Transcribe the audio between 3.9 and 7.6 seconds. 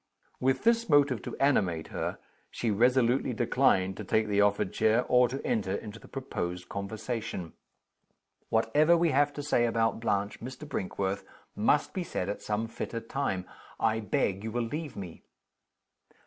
to take the offered chair, or to enter into the proposed conversation.